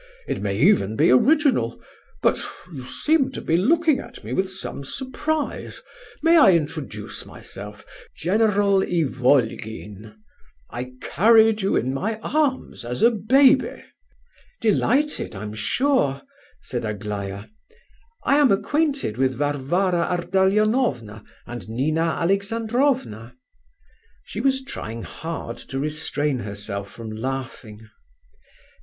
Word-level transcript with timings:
It 0.25 0.41
may 0.41 0.57
even 0.57 0.95
be 0.95 1.11
original. 1.11 1.79
But... 2.23 2.41
you 2.73 2.85
seem 2.85 3.31
to 3.33 3.41
be 3.43 3.55
looking 3.55 3.99
at 3.99 4.23
me 4.23 4.33
with 4.33 4.49
some 4.49 4.83
surprise—may 4.83 6.37
I 6.37 6.53
introduce 6.53 7.23
myself—General 7.23 8.81
Ivolgin—I 8.81 10.93
carried 11.01 11.61
you 11.61 11.75
in 11.75 11.93
my 11.93 12.19
arms 12.21 12.83
as 12.83 13.03
a 13.03 13.11
baby—" 13.11 13.83
"Delighted, 14.59 15.35
I'm 15.35 15.53
sure," 15.53 16.23
said 16.61 16.83
Aglaya; 16.83 17.45
"I 18.23 18.37
am 18.39 18.51
acquainted 18.51 19.17
with 19.17 19.35
Varvara 19.35 20.07
Ardalionovna 20.17 21.23
and 21.45 21.69
Nina 21.69 22.17
Alexandrovna." 22.19 23.35
She 24.23 24.39
was 24.41 24.63
trying 24.63 25.03
hard 25.03 25.57
to 25.57 25.77
restrain 25.77 26.39
herself 26.39 26.89
from 26.91 27.11
laughing. 27.11 27.87